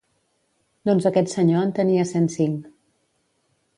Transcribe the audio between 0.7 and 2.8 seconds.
Doncs aquest senyor en tenia cent cinc.